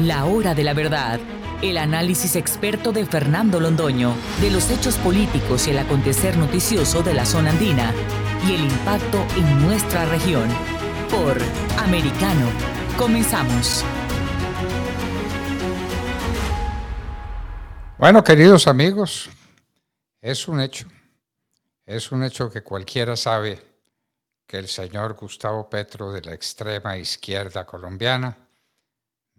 [0.00, 1.18] La hora de la verdad.
[1.60, 7.14] El análisis experto de Fernando Londoño de los hechos políticos y el acontecer noticioso de
[7.14, 7.92] la zona andina
[8.46, 10.48] y el impacto en nuestra región.
[11.10, 11.36] Por
[11.80, 12.48] Americano.
[12.96, 13.84] Comenzamos.
[17.98, 19.28] Bueno, queridos amigos,
[20.22, 20.86] es un hecho.
[21.84, 23.60] Es un hecho que cualquiera sabe
[24.46, 28.47] que el señor Gustavo Petro de la extrema izquierda colombiana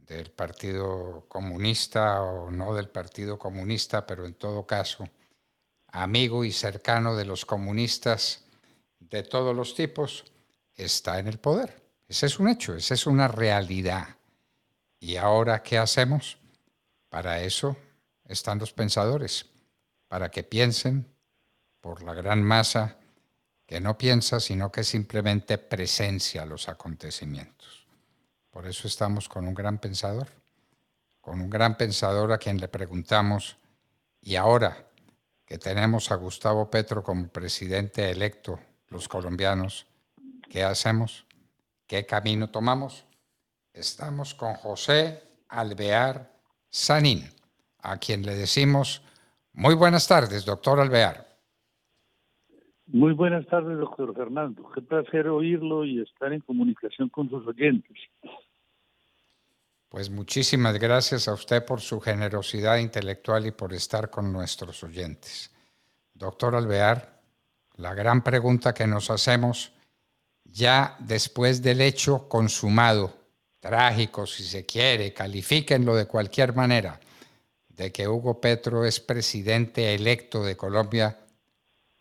[0.10, 5.08] del Partido Comunista o no del Partido Comunista, pero en todo caso,
[5.88, 8.44] amigo y cercano de los comunistas
[9.00, 10.26] de todos los tipos,
[10.76, 11.82] está en el poder.
[12.08, 14.18] Ese es un hecho, esa es una realidad.
[15.00, 16.40] ¿Y ahora qué hacemos?
[17.10, 17.78] Para eso
[18.26, 19.46] están los pensadores,
[20.08, 21.06] para que piensen
[21.82, 22.98] por la gran masa
[23.68, 27.79] que no piensa, sino que simplemente presencia los acontecimientos.
[28.52, 30.28] Por eso estamos con un gran pensador,
[31.22, 33.58] con un gran pensador a quien le preguntamos,
[34.22, 34.88] y ahora
[35.46, 39.88] que tenemos a Gustavo Petro como presidente electo, los colombianos,
[40.50, 41.26] ¿qué hacemos?
[41.88, 43.06] ¿Qué camino tomamos?
[43.74, 46.32] Estamos con José Alvear
[46.70, 47.32] Sanín,
[47.80, 49.02] a quien le decimos
[49.54, 51.29] muy buenas tardes, doctor Alvear.
[52.92, 54.68] Muy buenas tardes, doctor Fernando.
[54.74, 57.96] Qué placer oírlo y estar en comunicación con sus oyentes.
[59.90, 65.54] Pues muchísimas gracias a usted por su generosidad intelectual y por estar con nuestros oyentes.
[66.16, 67.22] Doctor Alvear,
[67.76, 69.72] la gran pregunta que nos hacemos
[70.44, 73.14] ya después del hecho consumado,
[73.60, 77.00] trágico si se quiere, califíquenlo de cualquier manera,
[77.68, 81.16] de que Hugo Petro es presidente electo de Colombia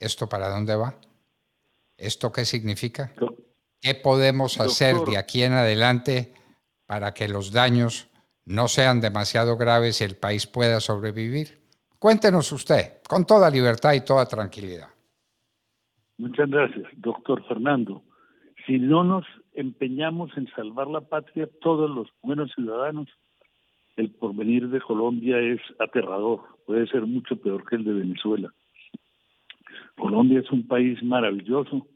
[0.00, 0.94] ¿Esto para dónde va?
[1.96, 3.12] ¿Esto qué significa?
[3.80, 6.32] ¿Qué podemos hacer de aquí en adelante
[6.86, 8.08] para que los daños
[8.44, 11.58] no sean demasiado graves y el país pueda sobrevivir?
[11.98, 14.88] Cuéntenos usted, con toda libertad y toda tranquilidad.
[16.16, 18.02] Muchas gracias, doctor Fernando.
[18.66, 19.24] Si no nos
[19.54, 23.08] empeñamos en salvar la patria, todos los buenos ciudadanos,
[23.96, 28.54] el porvenir de Colombia es aterrador, puede ser mucho peor que el de Venezuela.
[29.98, 31.86] Colombia es un país maravilloso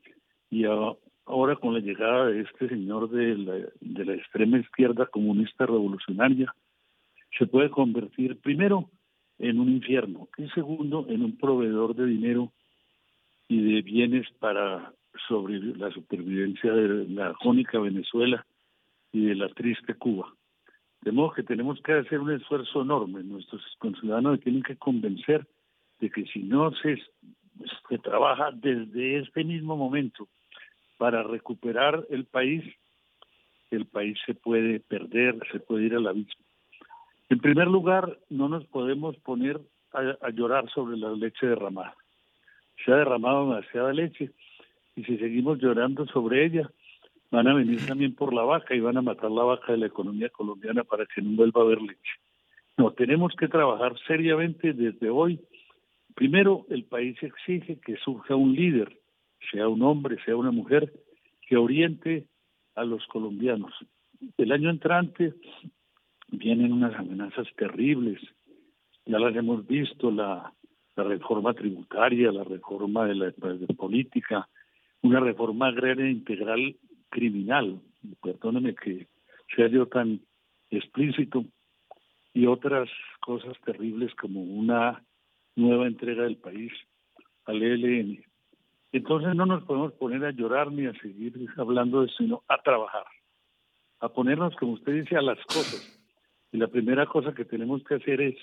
[0.51, 5.67] y ahora con la llegada de este señor de la, de la extrema izquierda comunista
[5.67, 6.55] revolucionaria,
[7.39, 8.91] se puede convertir primero
[9.39, 12.53] en un infierno y segundo en un proveedor de dinero
[13.49, 14.93] y de bienes para
[15.29, 18.45] sobrevivir la supervivencia de la jónica Venezuela
[19.13, 20.33] y de la triste Cuba.
[21.03, 23.23] De modo que tenemos que hacer un esfuerzo enorme.
[23.25, 25.47] Nuestros conciudadanos tienen que convencer
[26.01, 26.99] de que si no se
[27.89, 30.29] que trabaja desde este mismo momento
[30.99, 32.63] para recuperar el país,
[33.71, 36.45] el país se puede perder, se puede ir al abismo.
[37.29, 39.61] En primer lugar, no nos podemos poner
[39.93, 41.97] a, llorar sobre la leche derramada.
[42.85, 44.31] Se ha derramado demasiada leche
[44.95, 46.71] y si seguimos llorando sobre ella,
[47.31, 49.87] van a venir también por la vaca y van a matar la vaca de la
[49.87, 52.13] economía colombiana para que no vuelva a haber leche.
[52.77, 55.41] No, tenemos que trabajar seriamente desde hoy
[56.15, 58.99] Primero, el país exige que surja un líder,
[59.51, 60.93] sea un hombre, sea una mujer,
[61.47, 62.27] que oriente
[62.75, 63.73] a los colombianos.
[64.37, 65.35] El año entrante
[66.29, 68.21] vienen unas amenazas terribles,
[69.05, 70.53] ya las hemos visto, la,
[70.95, 73.33] reforma tributaria, la reforma de la
[73.77, 74.49] política,
[75.01, 76.77] una reforma agraria integral
[77.09, 77.81] criminal,
[78.23, 79.09] perdóneme que
[79.57, 80.21] sea yo tan
[80.71, 81.45] explícito,
[82.35, 82.89] y otras
[83.21, 85.03] cosas terribles como una
[85.57, 86.73] nueva entrega del país
[87.45, 88.25] al ELN.
[88.93, 92.61] Entonces no nos podemos poner a llorar ni a seguir hablando de eso, sino a
[92.63, 93.05] trabajar,
[94.01, 95.99] a ponernos, como usted dice, a las cosas.
[96.53, 98.37] Y la primera cosa que tenemos que hacer es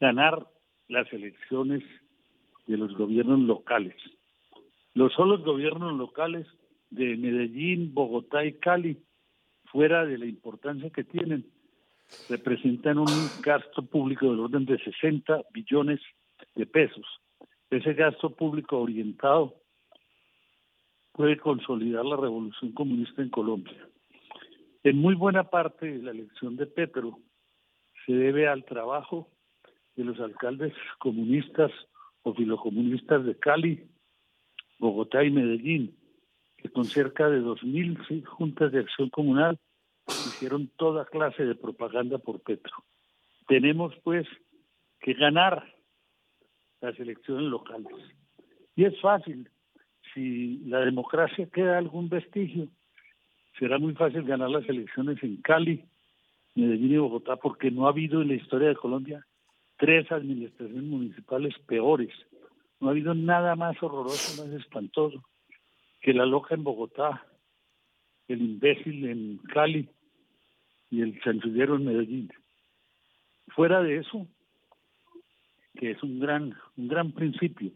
[0.00, 0.46] ganar
[0.88, 1.82] las elecciones
[2.66, 3.96] de los gobiernos locales.
[4.94, 6.46] Los solos gobiernos locales
[6.90, 9.02] de Medellín, Bogotá y Cali,
[9.66, 11.46] fuera de la importancia que tienen,
[12.28, 13.06] representan un
[13.42, 16.00] gasto público del orden de 60 billones
[16.54, 17.04] de pesos.
[17.70, 19.54] Ese gasto público orientado
[21.12, 23.88] puede consolidar la revolución comunista en Colombia.
[24.82, 27.18] En muy buena parte de la elección de Petro
[28.04, 29.28] se debe al trabajo
[29.94, 31.70] de los alcaldes comunistas
[32.22, 33.88] o filocomunistas de Cali,
[34.78, 35.96] Bogotá y Medellín,
[36.56, 39.58] que con cerca de 2.000 juntas de acción comunal
[40.08, 42.72] hicieron toda clase de propaganda por Petro.
[43.46, 44.26] Tenemos pues
[45.00, 45.74] que ganar
[46.80, 47.94] las elecciones locales.
[48.74, 49.48] Y es fácil,
[50.14, 52.68] si la democracia queda algún vestigio,
[53.58, 55.84] será muy fácil ganar las elecciones en Cali,
[56.54, 59.26] Medellín y Bogotá, porque no ha habido en la historia de Colombia
[59.76, 62.10] tres administraciones municipales peores.
[62.80, 65.22] No ha habido nada más horroroso, más espantoso
[66.00, 67.24] que la loca en Bogotá,
[68.32, 69.88] el imbécil en Cali
[70.90, 72.32] y el chanchullero en Medellín.
[73.48, 74.26] Fuera de eso,
[75.78, 77.72] que es un gran, un gran principio,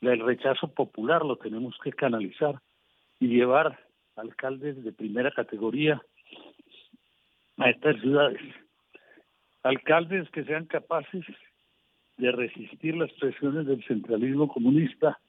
[0.00, 2.60] el rechazo popular lo tenemos que canalizar
[3.20, 3.78] y llevar
[4.16, 6.02] alcaldes de primera categoría
[7.58, 8.40] a estas ciudades.
[9.62, 11.24] Alcaldes que sean capaces
[12.16, 15.20] de resistir las presiones del centralismo comunista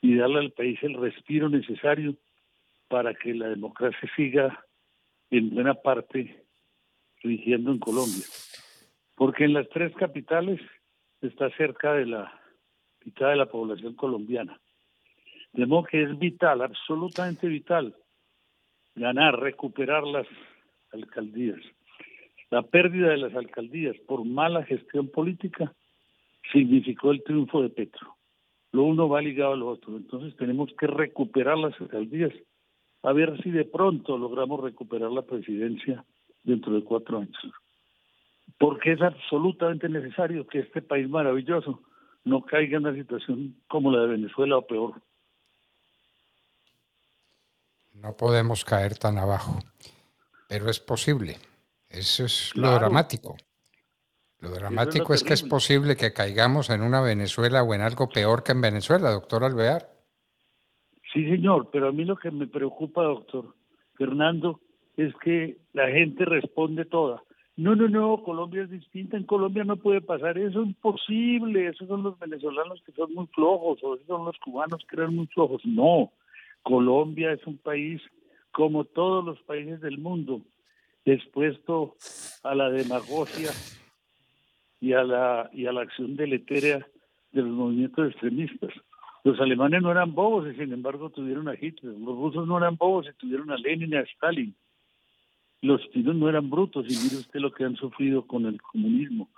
[0.00, 2.16] y darle al país el respiro necesario
[2.88, 4.64] para que la democracia siga
[5.30, 6.44] en buena parte
[7.22, 8.24] rigiendo en Colombia.
[9.14, 10.60] Porque en las tres capitales
[11.20, 12.40] está cerca de la
[13.04, 14.60] mitad de la población colombiana.
[15.52, 17.96] De modo que es vital, absolutamente vital,
[18.94, 20.26] ganar, recuperar las
[20.92, 21.60] alcaldías.
[22.50, 25.74] La pérdida de las alcaldías por mala gestión política
[26.52, 28.16] significó el triunfo de Petro.
[28.72, 29.96] Lo uno va ligado a lo otro.
[29.96, 32.32] Entonces tenemos que recuperar las alcaldías,
[33.02, 36.04] a ver si de pronto logramos recuperar la presidencia
[36.42, 37.36] dentro de cuatro años.
[38.58, 41.82] Porque es absolutamente necesario que este país maravilloso
[42.24, 45.02] no caiga en una situación como la de Venezuela o peor.
[47.94, 49.58] No podemos caer tan abajo,
[50.48, 51.38] pero es posible.
[51.88, 53.36] Eso es lo dramático.
[54.40, 58.42] Lo dramático es, que es posible que caigamos en una Venezuela o en algo peor
[58.42, 59.95] que en Venezuela, doctor Alvear.
[61.12, 63.54] Sí, señor, pero a mí lo que me preocupa, doctor
[63.94, 64.60] Fernando,
[64.96, 67.22] es que la gente responde toda.
[67.56, 71.88] No, no, no, Colombia es distinta, en Colombia no puede pasar eso, es imposible, esos
[71.88, 75.26] son los venezolanos que son muy flojos, o esos son los cubanos que eran muy
[75.28, 75.64] flojos.
[75.64, 76.12] No,
[76.62, 78.02] Colombia es un país
[78.52, 80.42] como todos los países del mundo,
[81.06, 81.96] expuesto
[82.42, 83.50] a la demagogia
[84.80, 86.86] y a la, y a la acción deletérea
[87.32, 88.72] de los movimientos extremistas.
[89.26, 91.98] Los alemanes no eran bobos y sin embargo tuvieron a Hitler.
[91.98, 94.54] Los rusos no eran bobos y tuvieron a Lenin y a Stalin.
[95.62, 99.28] Los chinos no eran brutos y mire usted lo que han sufrido con el comunismo.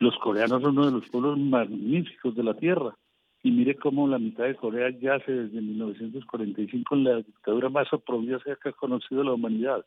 [0.00, 2.96] Los coreanos son uno de los pueblos magníficos de la Tierra.
[3.44, 8.56] Y mire cómo la mitad de Corea yace desde 1945 en la dictadura más oprobiosa
[8.60, 9.86] que ha conocido la humanidad.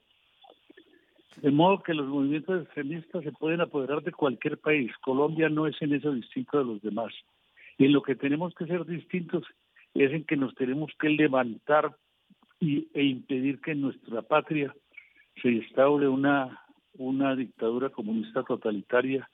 [1.41, 4.89] De modo que los movimientos extremistas se pueden apoderar de cualquier país.
[5.03, 7.11] Colombia no es en eso distinto de los demás.
[7.79, 9.45] En lo que tenemos que ser distintos
[9.93, 11.97] es en que nos tenemos que levantar
[12.59, 14.75] y, e impedir que en nuestra patria
[15.41, 16.61] se instaure una,
[16.93, 19.29] una dictadura comunista totalitaria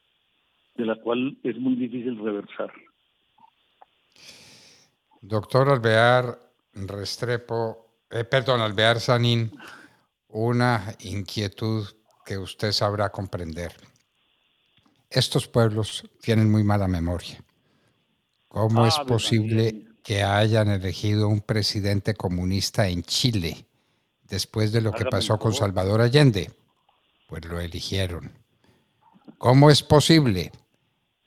[0.75, 2.71] de la cual es muy difícil reversar.
[5.21, 6.37] Doctor Alvear
[6.73, 9.51] Restrepo, eh, perdón, Alvear Sanín,
[10.27, 11.87] una inquietud
[12.25, 13.71] que usted sabrá comprender.
[15.09, 17.44] Estos pueblos tienen muy mala memoria.
[18.55, 23.65] ¿Cómo ah, es posible que hayan elegido un presidente comunista en Chile
[24.29, 26.53] después de lo que pasó con Salvador Allende?
[27.27, 28.31] Pues lo eligieron.
[29.37, 30.53] ¿Cómo es posible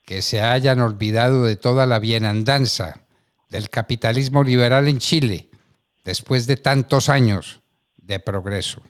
[0.06, 3.02] que se hayan olvidado de toda la bienandanza
[3.50, 5.50] del capitalismo liberal en Chile
[6.06, 7.60] después de tantos años
[7.98, 8.80] de progreso?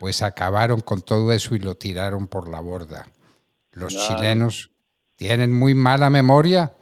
[0.00, 3.06] Pues acabaron con todo eso y lo tiraron por la borda.
[3.70, 4.72] Los chilenos
[5.14, 6.72] tienen muy mala memoria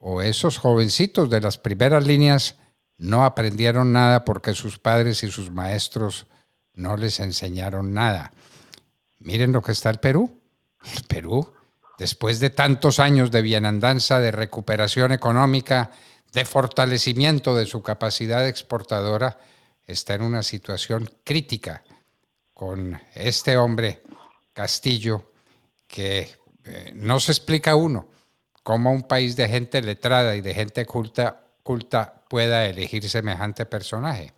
[0.00, 2.56] o esos jovencitos de las primeras líneas
[2.96, 6.26] no aprendieron nada porque sus padres y sus maestros
[6.74, 8.32] no les enseñaron nada.
[9.18, 10.40] Miren lo que está el Perú.
[10.96, 11.52] El Perú,
[11.98, 15.90] después de tantos años de bienandanza, de recuperación económica,
[16.32, 19.38] de fortalecimiento de su capacidad exportadora,
[19.86, 21.84] está en una situación crítica
[22.54, 24.02] con este hombre,
[24.54, 25.32] Castillo,
[25.86, 26.30] que
[26.64, 28.08] eh, no se explica uno
[28.62, 34.32] cómo un país de gente letrada y de gente culta culta pueda elegir semejante personaje.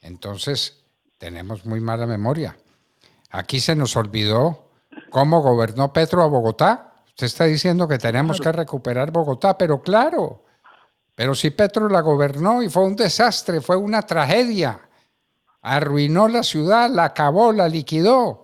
[0.00, 0.84] Entonces,
[1.18, 2.56] tenemos muy mala memoria.
[3.30, 4.68] Aquí se nos olvidó
[5.10, 6.92] cómo gobernó Petro a Bogotá.
[7.06, 10.44] Usted está diciendo que tenemos que recuperar Bogotá, pero claro,
[11.14, 14.80] pero si Petro la gobernó y fue un desastre, fue una tragedia,
[15.60, 18.42] arruinó la ciudad, la acabó, la liquidó,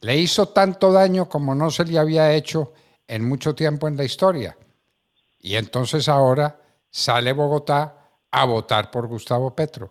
[0.00, 2.72] le hizo tanto daño como no se le había hecho
[3.12, 4.56] en mucho tiempo en la historia.
[5.38, 6.56] Y entonces ahora
[6.88, 7.94] sale Bogotá
[8.30, 9.90] a votar por Gustavo Petro.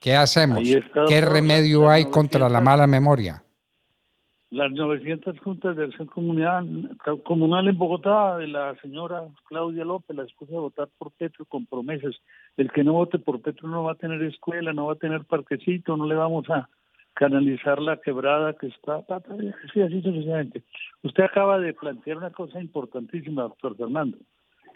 [0.00, 0.60] ¿Qué hacemos?
[1.06, 3.44] ¿Qué remedio hay contra la mala memoria?
[4.50, 10.24] Las 900 juntas de acción comunal, comunal en Bogotá de la señora Claudia López, la
[10.24, 12.16] esposa de votar por Petro con promesas.
[12.56, 15.24] El que no vote por Petro no va a tener escuela, no va a tener
[15.24, 16.68] parquecito, no le vamos a
[17.18, 19.04] canalizar la quebrada que está,
[19.74, 20.62] sí, así sucesivamente.
[21.02, 24.18] Usted acaba de plantear una cosa importantísima, doctor Fernando,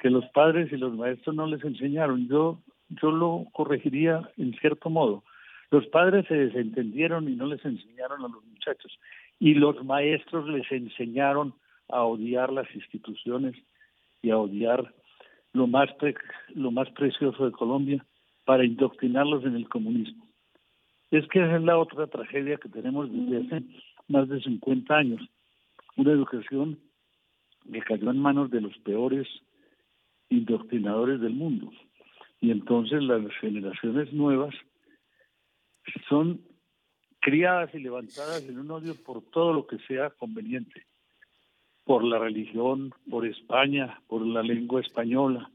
[0.00, 2.26] que los padres y los maestros no les enseñaron.
[2.26, 2.58] Yo,
[3.00, 5.22] yo lo corregiría en cierto modo.
[5.70, 8.98] Los padres se desentendieron y no les enseñaron a los muchachos.
[9.38, 11.54] Y los maestros les enseñaron
[11.90, 13.54] a odiar las instituciones
[14.20, 14.92] y a odiar
[15.52, 15.90] lo más,
[16.56, 18.04] lo más precioso de Colombia
[18.44, 20.26] para indoctrinarlos en el comunismo.
[21.12, 23.66] Es que esa es la otra tragedia que tenemos desde hace
[24.08, 25.20] más de 50 años.
[25.96, 26.78] Una educación
[27.70, 29.28] que cayó en manos de los peores
[30.30, 31.70] indoctrinadores del mundo.
[32.40, 34.54] Y entonces las generaciones nuevas
[36.08, 36.40] son
[37.20, 40.86] criadas y levantadas en un odio por todo lo que sea conveniente,
[41.84, 45.50] por la religión, por España, por la lengua española,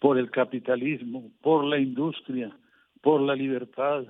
[0.00, 2.56] por el capitalismo, por la industria,
[3.00, 4.04] por la libertad,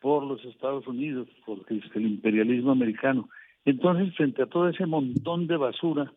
[0.00, 3.28] por los Estados Unidos, por el imperialismo americano.
[3.64, 6.12] Entonces, frente a todo ese montón de basura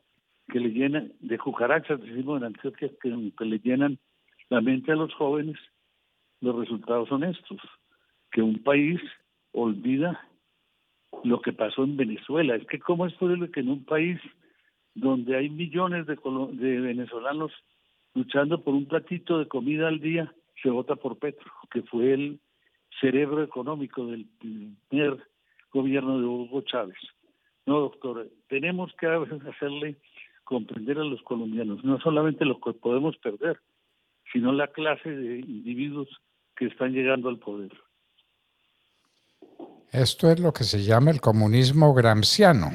[0.48, 4.00] que le llenan, de cucarachas, decimos en Antioquia, que, que le llenan
[4.50, 5.58] la mente a los jóvenes,
[6.42, 7.60] los resultados son estos,
[8.32, 9.00] que un país
[9.54, 10.28] olvida
[11.24, 12.56] lo que pasó en Venezuela.
[12.56, 14.20] Es que cómo es posible que en un país
[14.94, 17.52] donde hay millones de, de venezolanos
[18.14, 22.40] luchando por un platito de comida al día, se vota por Petro, que fue el
[23.00, 24.28] cerebro económico del
[24.90, 25.18] primer
[25.72, 26.98] gobierno de Hugo Chávez.
[27.66, 29.98] No, doctor, tenemos que hacerle
[30.44, 33.60] comprender a los colombianos no solamente lo que podemos perder,
[34.32, 36.10] sino la clase de individuos
[36.56, 37.72] que están llegando al poder.
[39.92, 42.72] Esto es lo que se llama el comunismo gramsciano.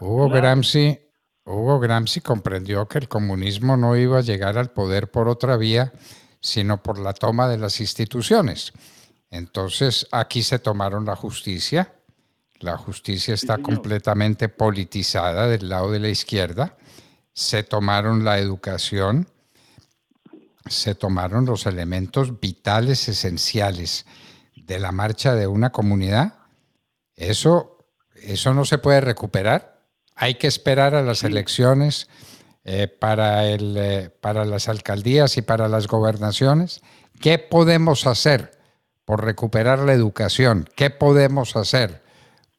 [0.00, 0.98] Hugo Gramsci,
[1.44, 5.92] Hugo Gramsci comprendió que el comunismo no iba a llegar al poder por otra vía,
[6.40, 8.72] sino por la toma de las instituciones.
[9.30, 11.94] Entonces aquí se tomaron la justicia.
[12.58, 16.76] La justicia está completamente politizada del lado de la izquierda.
[17.32, 19.28] Se tomaron la educación.
[20.68, 24.04] Se tomaron los elementos vitales esenciales
[24.54, 26.34] de la marcha de una comunidad.
[27.16, 29.80] Eso, eso no se puede recuperar.
[30.14, 32.08] Hay que esperar a las elecciones
[32.64, 36.82] eh, para, el, eh, para las alcaldías y para las gobernaciones.
[37.20, 38.59] ¿Qué podemos hacer?
[39.10, 40.68] Por recuperar la educación?
[40.76, 42.00] ¿Qué podemos hacer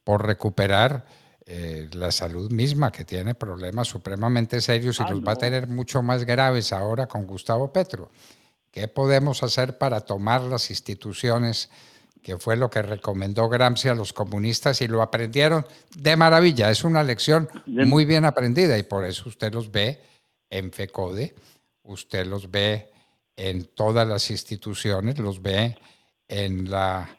[0.04, 1.06] por recuperar
[1.46, 6.02] eh, la salud misma, que tiene problemas supremamente serios y los va a tener mucho
[6.02, 8.10] más graves ahora con Gustavo Petro?
[8.70, 11.70] ¿Qué podemos hacer para tomar las instituciones?
[12.22, 15.66] que fue lo que recomendó Gramsci a los comunistas y lo aprendieron
[15.96, 16.70] de maravilla.
[16.70, 20.00] Es una lección muy bien aprendida y por eso usted los ve
[20.48, 21.34] en FECODE,
[21.82, 22.92] usted los ve
[23.34, 25.76] en todas las instituciones, los ve
[26.32, 27.10] en la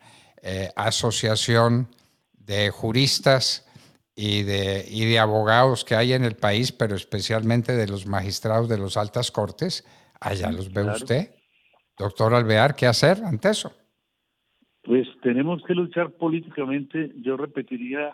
[0.41, 1.87] eh, Asociación
[2.33, 3.69] de Juristas
[4.15, 8.67] y de, y de abogados que hay en el país, pero especialmente de los magistrados
[8.67, 9.85] de las altas cortes.
[10.19, 11.35] Allá los ve usted.
[11.97, 13.71] Doctor Alvear, ¿qué hacer ante eso?
[14.83, 17.11] Pues tenemos que luchar políticamente.
[17.21, 18.13] Yo repetiría,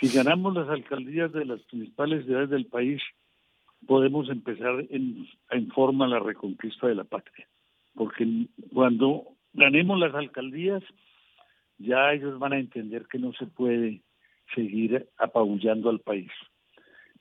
[0.00, 3.02] si ganamos las alcaldías de las principales ciudades del país,
[3.86, 7.46] podemos empezar en, en forma la reconquista de la patria.
[7.94, 10.82] Porque cuando ganemos las alcaldías,
[11.78, 14.02] ya ellos van a entender que no se puede
[14.54, 16.30] seguir apabullando al país.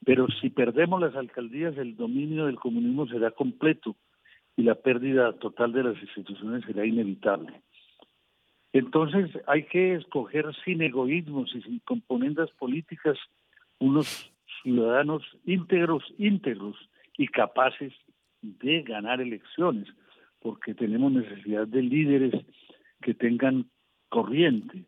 [0.05, 3.95] Pero si perdemos las alcaldías, el dominio del comunismo será completo
[4.57, 7.61] y la pérdida total de las instituciones será inevitable.
[8.73, 13.17] Entonces hay que escoger sin egoísmos y sin componendas políticas
[13.79, 14.31] unos
[14.63, 16.77] ciudadanos íntegros, íntegros
[17.17, 17.93] y capaces
[18.41, 19.87] de ganar elecciones
[20.41, 22.33] porque tenemos necesidad de líderes
[23.01, 23.69] que tengan
[24.09, 24.85] corriente.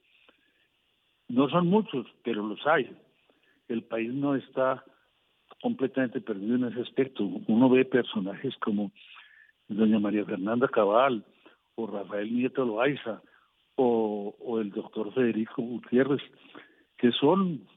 [1.29, 2.89] No son muchos, pero los hay.
[3.67, 4.83] El país no está
[5.61, 7.23] completamente perdido en ese aspecto.
[7.23, 8.91] Uno ve personajes como
[9.67, 11.23] doña María Fernanda Cabal
[11.75, 13.21] o Rafael Nieto Loaiza
[13.75, 16.21] o, el doctor Federico Gutiérrez,
[16.97, 17.67] que son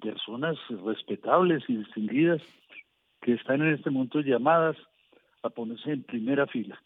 [0.00, 2.42] personas respetables y distinguidas
[3.20, 4.76] que están en este momento llamadas
[5.42, 6.80] a ponerse en primera fila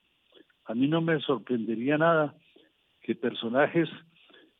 [0.67, 2.35] a mí no me sorprendería nada
[3.00, 3.88] que personajes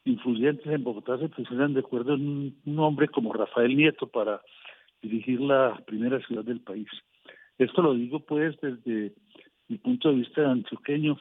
[0.05, 4.41] influyentes en Bogotá se pusieran de acuerdo en un, hombre como Rafael Nieto para
[5.03, 6.89] dirigir la primera ciudad del país.
[7.59, 9.13] Esto lo digo pues desde
[9.69, 11.19] mi punto de vista antioqueño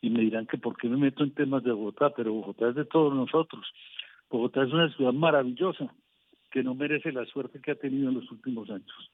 [0.00, 2.74] y me dirán que por qué me meto en temas de Bogotá, pero Bogotá es
[2.74, 3.64] de todos nosotros.
[4.28, 5.94] Bogotá es una ciudad maravillosa
[6.50, 9.10] que no merece la suerte que ha tenido en los últimos años.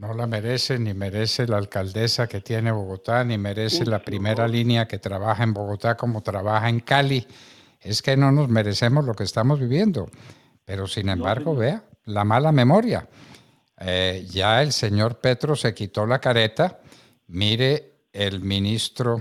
[0.00, 4.88] No la merece, ni merece la alcaldesa que tiene Bogotá, ni merece la primera línea
[4.88, 7.26] que trabaja en Bogotá como trabaja en Cali,
[7.78, 10.08] es que no nos merecemos lo que estamos viviendo.
[10.64, 13.06] Pero sin embargo, vea, la mala memoria.
[13.78, 16.80] Eh, ya el señor Petro se quitó la careta.
[17.26, 19.20] Mire el ministro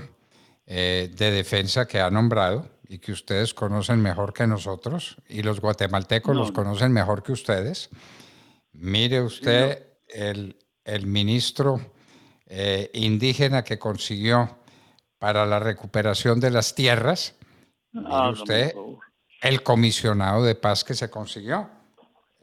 [0.66, 5.60] eh, de Defensa que ha nombrado y que ustedes conocen mejor que nosotros y los
[5.60, 7.90] guatemaltecos los conocen mejor que ustedes.
[8.72, 10.56] Mire usted el,
[10.94, 11.80] el, ministro
[12.48, 14.58] eh, indígena que consiguió
[15.18, 17.36] para la recuperación de las tierras.
[18.06, 18.74] Ah, usted
[19.42, 21.70] el comisionado de paz que se consiguió,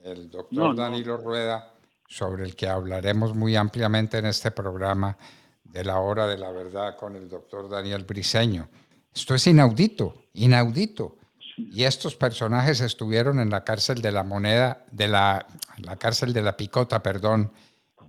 [0.03, 1.73] el doctor Danilo Rueda,
[2.09, 5.17] sobre el que hablaremos muy ampliamente en este programa
[5.65, 8.69] de la hora de la verdad con el doctor Daniel Briseño.
[9.15, 11.17] Esto es inaudito, inaudito.
[11.57, 15.47] Y estos personajes estuvieron en la cárcel de la moneda, de la,
[15.79, 17.51] la cárcel de la picota, perdón,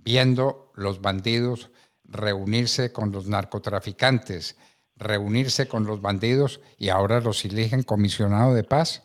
[0.04, 1.70] viendo los bandidos
[2.08, 4.58] reunirse con los narcotraficantes,
[4.96, 9.04] reunirse con los bandidos y ahora los eligen comisionado de paz.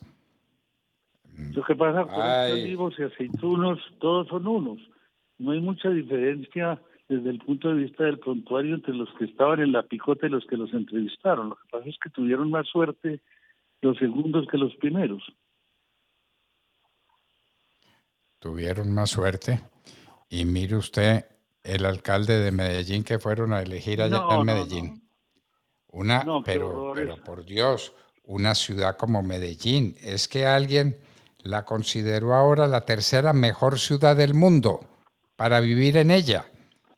[1.36, 4.80] Lo que pasa con los vivos y aceitunos, todos son unos.
[5.38, 9.60] No hay mucha diferencia desde el punto de vista del prontuario entre los que estaban
[9.60, 11.50] en la picota y los que los entrevistaron.
[11.50, 13.20] Lo que pasa es que tuvieron más suerte
[13.82, 15.24] los segundos que los primeros.
[18.40, 19.60] Tuvieron más suerte.
[20.34, 21.28] Y mire usted
[21.62, 25.08] el alcalde de Medellín que fueron a elegir allá en Medellín.
[25.90, 30.98] Una, pero, pero por Dios, una ciudad como Medellín, es que alguien
[31.38, 34.80] la consideró ahora la tercera mejor ciudad del mundo
[35.36, 36.48] para vivir en ella.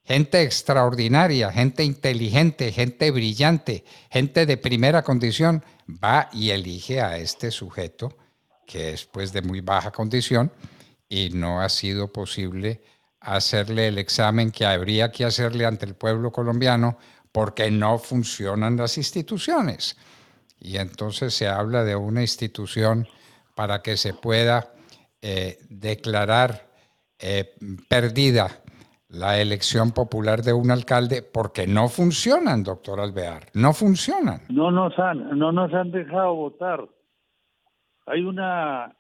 [0.06, 7.52] Gente extraordinaria, gente inteligente, gente brillante, gente de primera condición, va y elige a este
[7.52, 8.16] sujeto
[8.66, 10.54] que es pues de muy baja condición
[11.10, 12.82] y no ha sido posible
[13.26, 16.98] hacerle el examen que habría que hacerle ante el pueblo colombiano
[17.32, 19.98] porque no funcionan las instituciones.
[20.60, 23.08] Y entonces se habla de una institución
[23.56, 24.72] para que se pueda
[25.22, 26.68] eh, declarar
[27.20, 27.56] eh,
[27.90, 28.48] perdida
[29.10, 34.42] la elección popular de un alcalde porque no funcionan, doctor Alvear, no funcionan.
[34.50, 36.88] No nos han, no nos han dejado votar.
[38.06, 38.96] Hay una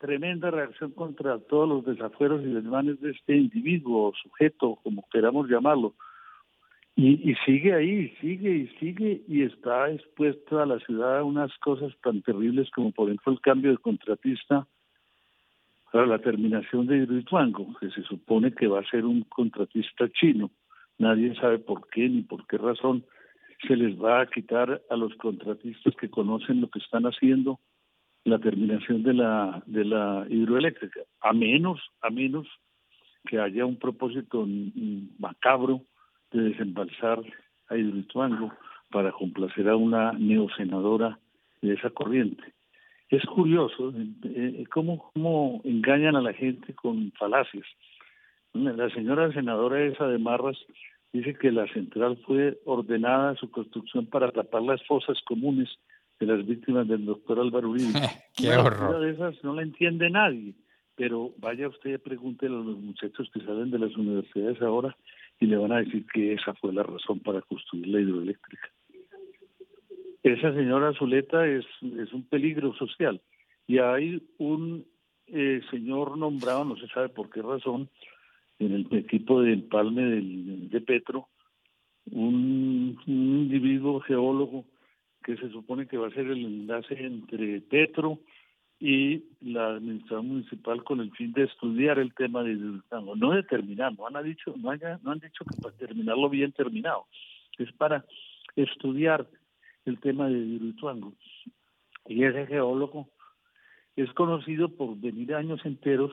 [0.00, 5.48] tremenda reacción contra todos los desafueros y desmanes de este individuo o sujeto, como queramos
[5.48, 5.94] llamarlo,
[6.96, 11.94] y, sigue ahí, sigue y sigue y está expuesto a la ciudad a unas cosas
[12.02, 14.66] tan terribles como por ejemplo el cambio de contratista
[15.90, 20.50] para la terminación de Hidroituango, que se supone que va a ser un contratista chino.
[20.98, 23.04] Nadie sabe por qué ni por qué razón
[23.66, 27.60] se les va a quitar a los contratistas que conocen lo que están haciendo
[28.24, 32.46] la terminación de la de la hidroeléctrica, a menos a menos
[33.26, 34.46] que haya un propósito
[35.18, 35.82] macabro
[36.32, 37.20] de desembalsar
[37.68, 38.52] a Hidroituango
[38.90, 41.18] para complacer a una neosenadora
[41.60, 42.42] de esa corriente.
[43.08, 47.66] Es curioso eh, eh, cómo, cómo engañan a la gente con falacias.
[48.52, 50.58] La señora senadora esa de Marras
[51.12, 55.68] dice que la central fue ordenada su construcción para tapar las fosas comunes
[56.20, 57.92] de las víctimas del doctor Álvaro Uribe.
[58.36, 59.00] ¡Qué horror!
[59.00, 60.54] de esas no la entiende nadie,
[60.94, 64.94] pero vaya usted y pregúntele a los muchachos que salen de las universidades ahora
[65.40, 68.68] y le van a decir que esa fue la razón para construir la hidroeléctrica.
[70.22, 71.64] Esa señora Zuleta es,
[71.98, 73.22] es un peligro social
[73.66, 74.84] y hay un
[75.28, 77.88] eh, señor nombrado, no se sabe por qué razón,
[78.58, 81.28] en el equipo de empalme del, de Petro,
[82.10, 84.66] un, un individuo geólogo
[85.22, 88.20] que se supone que va a ser el enlace entre Petro
[88.78, 93.14] y la administración municipal con el fin de estudiar el tema de Hidroituango.
[93.14, 97.06] No determinar, no han dicho, no, no han dicho que para terminarlo bien terminado,
[97.58, 98.06] es para
[98.56, 99.28] estudiar
[99.84, 101.12] el tema de Hidroituango.
[102.06, 103.10] Y ese geólogo
[103.96, 106.12] es conocido por venir años enteros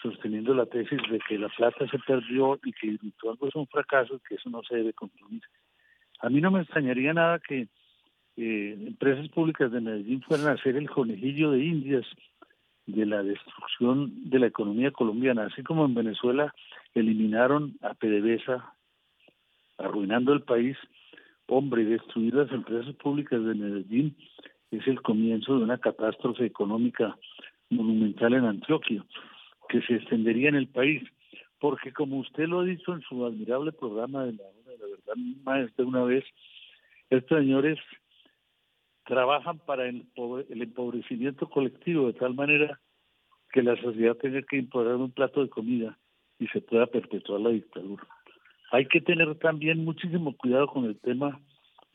[0.00, 4.14] sosteniendo la tesis de que la plata se perdió y que Hidroituango es un fracaso
[4.14, 5.42] y que eso no se debe concluir.
[6.20, 7.68] A mí no me extrañaría nada que
[8.36, 12.06] eh, empresas públicas de Medellín fueran a ser el conejillo de indias
[12.86, 16.54] de la destrucción de la economía colombiana, así como en Venezuela
[16.94, 18.74] eliminaron a PDVSA,
[19.78, 20.76] arruinando el país,
[21.46, 24.16] hombre, destruir las empresas públicas de Medellín
[24.70, 27.16] es el comienzo de una catástrofe económica
[27.70, 29.04] monumental en Antioquia,
[29.68, 31.02] que se extendería en el país,
[31.58, 35.82] porque como usted lo ha dicho en su admirable programa de la, verdad más de
[35.82, 36.24] una vez,
[37.10, 37.78] estos señores
[39.04, 40.06] trabajan para el,
[40.48, 42.80] empobrecimiento colectivo de tal manera
[43.52, 45.98] que la sociedad tenga que imponer un plato de comida
[46.38, 48.06] y se pueda perpetuar la dictadura.
[48.72, 51.40] Hay que tener también muchísimo cuidado con el tema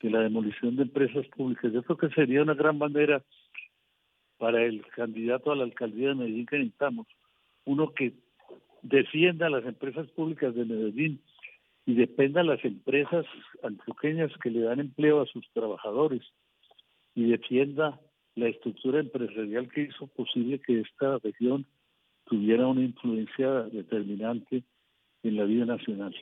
[0.01, 1.73] de la demolición de empresas públicas.
[1.73, 3.21] Yo creo que sería una gran bandera
[4.37, 7.07] para el candidato a la alcaldía de Medellín que necesitamos,
[7.65, 8.13] uno que
[8.81, 11.21] defienda a las empresas públicas de Medellín
[11.85, 13.25] y dependa a las empresas
[13.63, 16.21] antioqueñas que le dan empleo a sus trabajadores
[17.19, 17.99] y defienda
[18.35, 21.65] la estructura empresarial que hizo posible que esta región
[22.23, 24.63] tuviera una influencia determinante
[25.23, 26.15] en la vida nacional.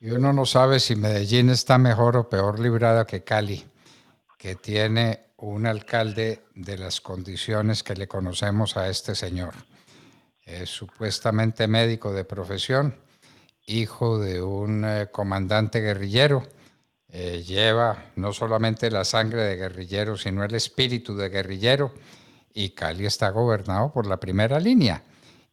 [0.00, 3.62] Y uno no sabe si Medellín está mejor o peor librada que Cali,
[4.36, 9.54] que tiene un alcalde de las condiciones que le conocemos a este señor.
[10.44, 12.96] Es supuestamente médico de profesión,
[13.66, 16.57] hijo de un eh, comandante guerrillero.
[17.10, 21.92] Eh, lleva no solamente la sangre de guerrillero, sino el espíritu de guerrillero.
[22.52, 25.02] Y Cali está gobernado por la primera línea.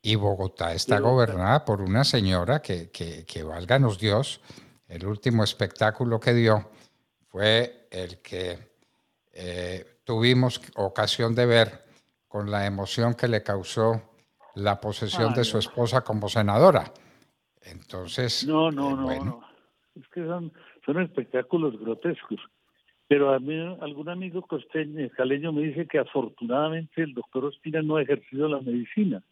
[0.01, 4.39] Y Bogotá está gobernada por una señora que, que, que, válganos Dios,
[4.87, 6.69] el último espectáculo que dio
[7.31, 8.75] fue el que
[9.33, 11.85] eh, tuvimos ocasión de ver
[12.27, 14.01] con la emoción que le causó
[14.53, 16.93] la posesión de su esposa como senadora.
[17.61, 18.45] Entonces.
[18.45, 19.54] No, no, eh, no, no.
[19.95, 20.51] Es que son,
[20.85, 22.39] son espectáculos grotescos.
[23.07, 27.97] Pero a mí algún amigo costeño, caleño, me dice que afortunadamente el doctor Ospina no
[27.97, 29.23] ha ejercido la medicina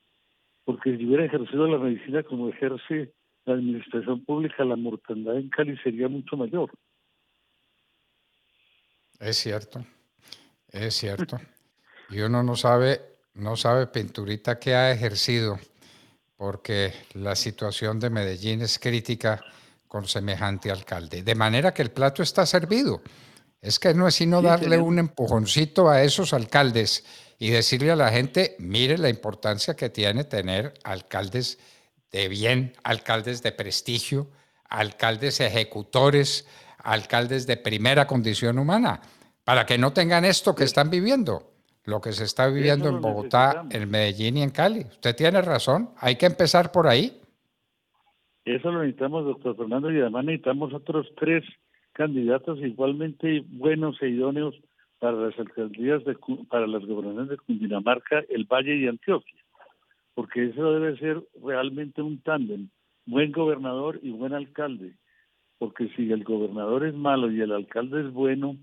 [0.66, 3.14] porque si hubiera ejercido la medicina como ejerce
[3.46, 6.72] la administración pública, la mortandad en Cali sería mucho mayor.
[9.20, 9.86] Es cierto,
[10.70, 11.38] es cierto.
[12.10, 13.02] Y uno no sabe,
[13.34, 15.60] no sabe pinturita que ha ejercido,
[16.38, 19.44] porque la situación de Medellín es crítica
[19.94, 21.22] con semejante alcalde.
[21.22, 23.04] De manera que el plato está servido.
[23.62, 27.06] Es que no es sino darle un empujoncito a esos alcaldes
[27.38, 31.60] y decirle a la gente, mire la importancia que tiene tener alcaldes
[32.12, 34.32] de bien, alcaldes de prestigio,
[34.68, 36.48] alcaldes ejecutores,
[36.80, 39.00] alcaldes de primera condición humana,
[39.44, 41.54] para que no tengan esto que están viviendo,
[41.84, 44.88] lo que se está viviendo en Bogotá, en Medellín y en Cali.
[44.90, 47.23] Usted tiene razón, hay que empezar por ahí.
[48.46, 51.46] Eso lo necesitamos, doctor Fernando, y además necesitamos otros tres
[51.94, 54.56] candidatos igualmente buenos e idóneos
[55.00, 56.18] para las alcaldías, de,
[56.50, 59.40] para las gobernaciones de Cundinamarca, el Valle y Antioquia,
[60.14, 62.70] porque eso debe ser realmente un tándem,
[63.06, 64.94] buen gobernador y buen alcalde,
[65.58, 68.58] porque si el gobernador es malo y el alcalde es bueno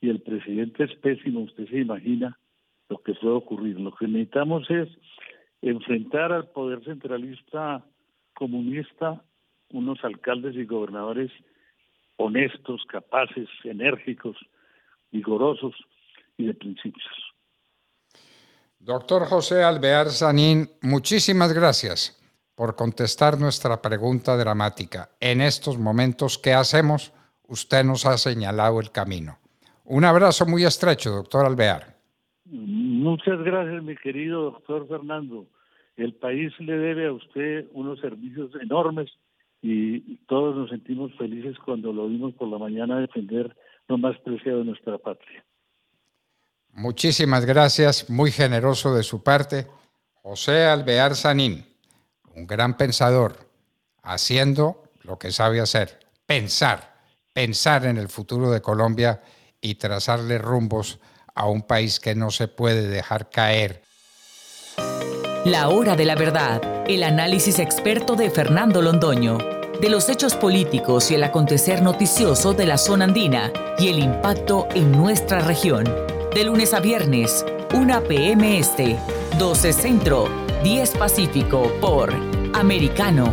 [0.00, 2.36] y el presidente es pésimo, usted se imagina
[2.88, 3.78] lo que puede ocurrir.
[3.78, 4.88] Lo que necesitamos es
[5.62, 7.84] enfrentar al poder centralista
[8.40, 9.22] comunista
[9.70, 11.30] unos alcaldes y gobernadores
[12.16, 14.36] honestos, capaces, enérgicos,
[15.12, 15.74] vigorosos
[16.38, 17.04] y de principios.
[18.78, 22.16] Doctor José Alvear Sanín, muchísimas gracias
[22.54, 25.10] por contestar nuestra pregunta dramática.
[25.20, 27.12] En estos momentos, ¿qué hacemos?
[27.46, 29.38] Usted nos ha señalado el camino.
[29.84, 31.94] Un abrazo muy estrecho, doctor Alvear.
[32.46, 35.46] Muchas gracias, mi querido doctor Fernando.
[35.96, 39.10] El país le debe a usted unos servicios enormes
[39.62, 43.54] y todos nos sentimos felices cuando lo vimos por la mañana defender
[43.88, 45.44] lo más preciado de nuestra patria.
[46.72, 49.66] Muchísimas gracias, muy generoso de su parte.
[50.22, 51.64] José Alvear Sanín,
[52.34, 53.36] un gran pensador,
[54.02, 56.94] haciendo lo que sabe hacer, pensar,
[57.34, 59.20] pensar en el futuro de Colombia
[59.60, 61.00] y trazarle rumbos
[61.34, 63.82] a un país que no se puede dejar caer.
[65.44, 69.38] La hora de la verdad, el análisis experto de Fernando Londoño
[69.80, 74.68] de los hechos políticos y el acontecer noticioso de la zona andina y el impacto
[74.74, 75.84] en nuestra región.
[76.34, 78.58] De lunes a viernes, 1 p.m.
[78.58, 78.98] Este,
[79.38, 80.28] 12 Centro,
[80.62, 82.12] 10 Pacífico por
[82.52, 83.32] Americano.